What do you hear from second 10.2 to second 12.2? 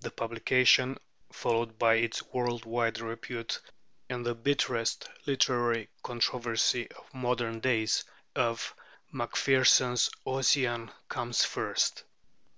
'Ossian' comes first.